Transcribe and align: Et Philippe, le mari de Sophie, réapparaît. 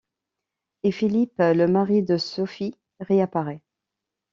Et 0.81 0.91
Philippe, 0.91 1.37
le 1.37 1.67
mari 1.67 2.01
de 2.01 2.17
Sophie, 2.17 2.75
réapparaît. 3.01 3.61